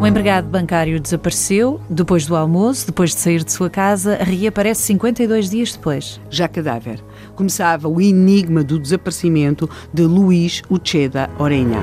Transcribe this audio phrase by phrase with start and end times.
[0.00, 5.50] O empregado bancário desapareceu depois do almoço, depois de sair de sua casa, reaparece 52
[5.50, 6.18] dias depois.
[6.30, 7.04] Já cadáver.
[7.34, 11.82] Começava o enigma do desaparecimento de Luís Ucheda Orenha.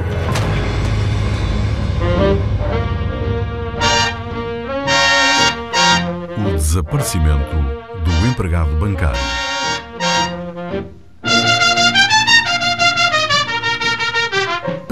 [6.40, 7.56] O desaparecimento
[8.04, 9.22] do empregado bancário.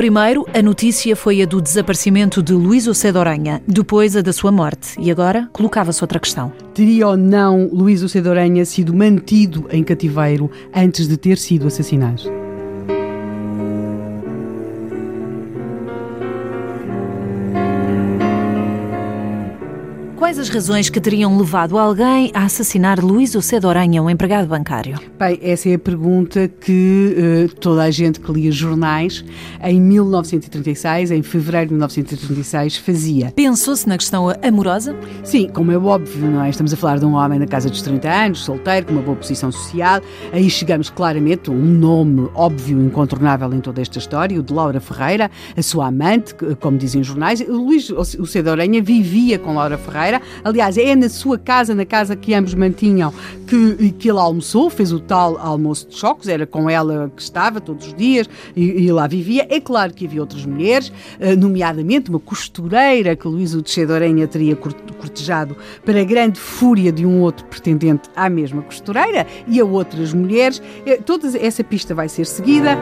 [0.05, 4.52] Primeiro, a notícia foi a do desaparecimento de Luís Ocedo Oranha, depois a da sua
[4.52, 4.90] morte.
[5.00, 6.54] E agora colocava-se outra questão.
[6.76, 12.45] Teria ou não Luís Ocedo Oranha sido mantido em cativeiro antes de ter sido assassinado?
[20.25, 24.99] Quais as razões que teriam levado alguém a assassinar Luís Ocedo Oranha, um empregado bancário?
[25.20, 27.16] Bem, essa é a pergunta que
[27.47, 29.23] uh, toda a gente que lia jornais
[29.63, 33.31] em 1936, em fevereiro de 1936, fazia.
[33.35, 34.95] Pensou-se na questão amorosa?
[35.23, 36.50] Sim, como é óbvio, não é?
[36.50, 39.17] Estamos a falar de um homem na casa dos 30 anos, solteiro, com uma boa
[39.17, 40.02] posição social.
[40.33, 44.80] Aí chegamos claramente a um nome óbvio, incontornável em toda esta história, o de Laura
[44.80, 47.47] Ferreira, a sua amante, como dizem os jornais.
[47.47, 52.33] Luís Ocedo Oranha vivia com Laura Ferreira Aliás, é na sua casa, na casa que
[52.33, 53.13] ambos mantinham,
[53.47, 57.61] que, que ele almoçou, fez o tal almoço de choques, era com ela que estava
[57.61, 59.47] todos os dias e, e lá vivia.
[59.49, 64.27] É claro que havia outras mulheres, eh, nomeadamente uma costureira que Luís Utechê de Orenha
[64.27, 70.13] teria cortejado para grande fúria de um outro pretendente à mesma costureira e a outras
[70.13, 70.61] mulheres.
[70.85, 72.77] Eh, toda essa pista vai ser seguida.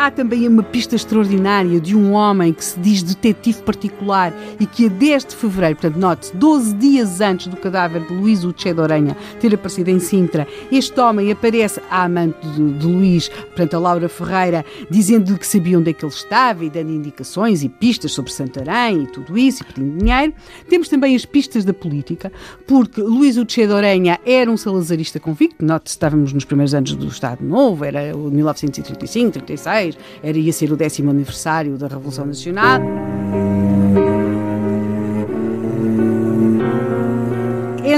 [0.00, 4.86] Há também uma pista extraordinária de um homem que se diz detetive particular e que
[4.86, 8.80] a 10 de fevereiro, portanto, note 12 dias antes do cadáver de Luís Uche de
[8.80, 13.80] Orenha ter aparecido em Sintra, este homem aparece à amante de, de Luís, portanto, a
[13.80, 18.12] Laura Ferreira, dizendo que sabia onde é que ele estava e dando indicações e pistas
[18.12, 20.32] sobre Santarém e tudo isso, e pedindo dinheiro.
[20.68, 22.30] Temos também as pistas da política,
[22.68, 27.08] porque Luís Uche de Orenha era um salazarista convicto, note estávamos nos primeiros anos do
[27.08, 29.88] Estado Novo, era 1935, 36,
[30.22, 32.80] era, ia ser o décimo aniversário da Revolução Nacional.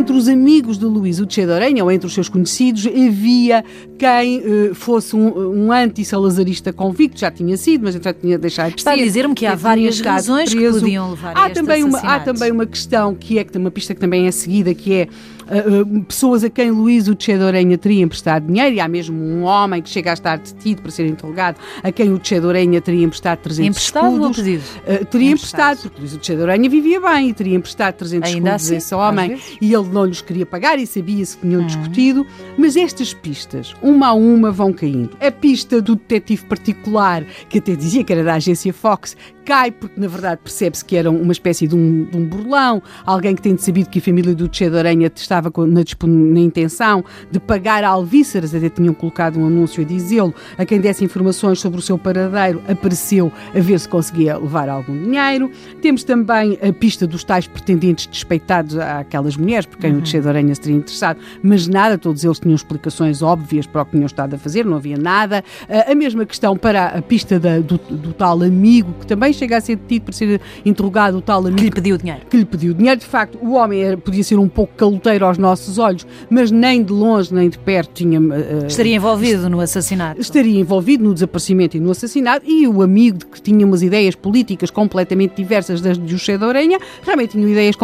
[0.01, 3.63] Entre os amigos de Luís Uche de Orenha, ou entre os seus conhecidos, havia
[3.99, 8.81] quem uh, fosse um, um anti-salazarista convicto, já tinha sido, mas já tinha deixado de
[8.81, 9.01] Está ser.
[9.01, 10.75] a dizer-me que há várias razões preso.
[10.75, 13.95] que podiam levar há a também uma Há também uma questão, que é uma pista
[13.95, 15.09] que também é seguida, que é
[15.51, 19.43] uh, pessoas a quem Luís Uche de Orenha teria emprestado dinheiro, e há mesmo um
[19.43, 22.81] homem que chega a estar detido para ser interrogado, a quem o Uche de Orenha
[22.81, 24.39] teria emprestado 300 emprestado escudos.
[24.39, 24.63] Ou pedido?
[24.63, 25.31] Uh, teria emprestado.
[25.31, 28.75] emprestado, porque Luís Uche de Orenha vivia bem e teria emprestado 300 Ainda escudos assim,
[28.75, 31.67] a esse homem, e ele não lhes queria pagar e sabia-se que tinham uhum.
[31.67, 35.17] discutido, mas estas pistas, uma a uma, vão caindo.
[35.21, 39.17] A pista do detetive particular, que até dizia que era da agência Fox,
[39.51, 43.35] cai porque na verdade percebe-se que era uma espécie de um, de um burlão, alguém
[43.35, 47.41] que tem sabido que a família do Che de Aranha estava na, na intenção de
[47.41, 51.83] pagar alvíceras, até tinham colocado um anúncio a dizê-lo, a quem desse informações sobre o
[51.83, 55.51] seu paradeiro, apareceu a ver se conseguia levar algum dinheiro.
[55.83, 59.99] Temos também a pista dos tais pretendentes despeitados àquelas mulheres, por quem uhum.
[59.99, 63.83] o Che de Aranha se teria interessado, mas nada, todos eles tinham explicações óbvias para
[63.83, 65.43] o que tinham estado a fazer, não havia nada.
[65.89, 69.61] A mesma questão para a pista da, do, do tal amigo, que também chega a
[69.61, 71.57] ser detido por ser interrogado o tal amigo.
[71.57, 72.21] Que lhe pediu dinheiro.
[72.29, 73.01] Que lhe pediu dinheiro.
[73.01, 76.83] De facto, o homem era, podia ser um pouco caloteiro aos nossos olhos, mas nem
[76.83, 78.21] de longe nem de perto tinha.
[78.21, 80.21] Uh, estaria envolvido no assassinato.
[80.21, 82.45] Estaria envolvido no desaparecimento e no assassinato.
[82.47, 86.45] E o amigo de que tinha umas ideias políticas completamente diversas das de José de
[86.45, 87.77] Orenha, realmente tinham ideias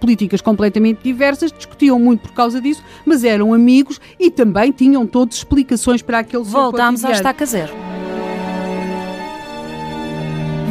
[0.00, 5.36] políticas completamente diversas, discutiam muito por causa disso, mas eram amigos e também tinham todas
[5.36, 7.83] explicações para aquele Voltámos à estaca zero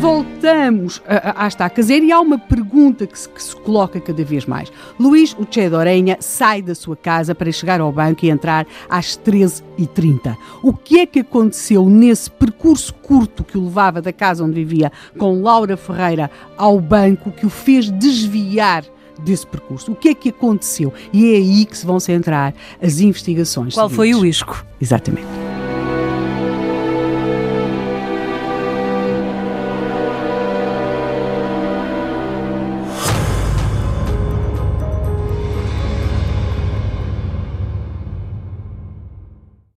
[0.03, 4.45] voltamos à estaca zero e há uma pergunta que se, que se coloca cada vez
[4.45, 4.69] mais.
[4.99, 9.17] Luís Uche de Orenha sai da sua casa para chegar ao banco e entrar às
[9.17, 10.35] 13h30.
[10.61, 14.91] O que é que aconteceu nesse percurso curto que o levava da casa onde vivia
[15.17, 18.83] com Laura Ferreira ao banco que o fez desviar
[19.23, 19.94] desse percurso.
[19.94, 20.91] O que é que aconteceu?
[21.13, 23.73] E é aí que se vão centrar as investigações.
[23.73, 24.17] Qual seguintes.
[24.17, 24.65] foi o isco?
[24.81, 25.43] Exatamente.